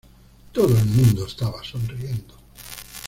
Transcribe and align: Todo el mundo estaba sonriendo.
Todo 0.51 0.75
el 0.79 0.85
mundo 0.85 1.27
estaba 1.27 1.63
sonriendo. 1.63 2.33